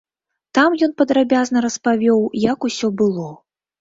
Там 0.57 0.77
ён 0.87 0.95
падрабязна 1.01 1.63
распавёў, 1.67 2.21
як 2.51 2.59
усё 2.69 2.87
было. 3.03 3.29